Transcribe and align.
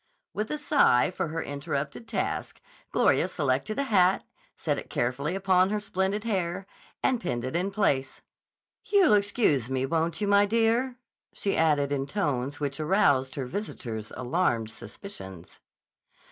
With 0.33 0.49
a 0.49 0.57
sigh 0.57 1.11
for 1.11 1.27
her 1.27 1.43
interrupted 1.43 2.07
task, 2.07 2.59
Gloria 2.91 3.27
selected 3.27 3.77
a 3.77 3.83
hat, 3.83 4.23
set 4.57 4.79
it 4.79 4.89
carefully 4.89 5.35
upon 5.35 5.69
her 5.69 5.79
splendid 5.79 6.23
hair 6.23 6.65
and 7.03 7.21
pinned 7.21 7.45
it 7.45 7.55
in 7.55 7.69
place. 7.69 8.23
"You'll 8.83 9.13
excuse 9.13 9.69
me, 9.69 9.85
won't 9.85 10.19
you, 10.19 10.27
my 10.27 10.47
dear?" 10.47 10.95
she 11.33 11.55
added 11.55 11.91
in 11.91 12.07
tones 12.07 12.59
which 12.59 12.79
aroused 12.79 13.35
her 13.35 13.45
visitor's 13.45 14.11
alarmed 14.17 14.71
suspicions. 14.71 15.59